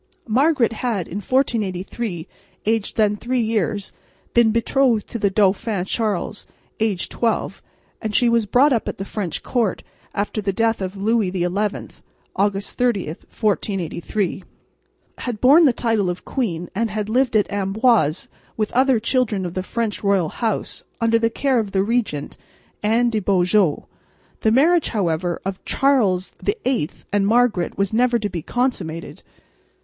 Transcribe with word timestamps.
Margaret 0.27 0.73
had 0.73 1.07
in 1.07 1.17
1483, 1.17 2.27
aged 2.65 2.97
then 2.97 3.15
three 3.15 3.41
years, 3.43 3.91
been 4.33 4.49
betrothed 4.51 5.07
to 5.09 5.19
the 5.19 5.29
Dauphin 5.29 5.85
Charles, 5.85 6.47
aged 6.79 7.11
twelve, 7.11 7.61
and 8.01 8.15
she 8.15 8.27
was 8.27 8.47
brought 8.47 8.73
up 8.73 8.87
at 8.87 8.97
the 8.97 9.05
French 9.05 9.43
Court, 9.43 9.83
and 10.11 10.19
after 10.23 10.41
the 10.41 10.51
death 10.51 10.81
of 10.81 10.97
Louis 10.97 11.29
XI 11.29 11.45
(August 12.35 12.75
30, 12.79 13.05
1483) 13.09 14.43
had 15.19 15.39
borne 15.39 15.65
the 15.65 15.71
title 15.71 16.09
of 16.09 16.25
Queen 16.25 16.67
and 16.73 16.89
had 16.89 17.07
lived 17.07 17.35
at 17.35 17.51
Amboise 17.51 18.27
with 18.57 18.71
other 18.71 18.99
children 18.99 19.45
of 19.45 19.53
the 19.53 19.61
French 19.61 20.03
royal 20.03 20.29
house, 20.29 20.83
under 20.99 21.19
the 21.19 21.29
care 21.29 21.59
of 21.59 21.73
the 21.73 21.83
Regent, 21.83 22.37
Anne 22.81 23.11
de 23.11 23.19
Beaujeu. 23.19 23.83
The 24.39 24.49
marriage, 24.49 24.87
however, 24.89 25.39
of 25.45 25.63
Charles 25.63 26.31
VIII 26.41 26.89
and 27.13 27.27
Margaret 27.27 27.77
was 27.77 27.93
never 27.93 28.17
to 28.17 28.29
be 28.29 28.41
consummated. 28.41 29.21